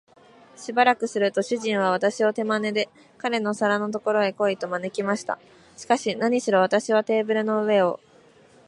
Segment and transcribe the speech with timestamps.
[0.55, 5.37] しばらくすると、主人は私を手まねで、彼の皿のところへ来い、と招きました。
[5.77, 7.99] しかし、なにしろ私はテーブルの上を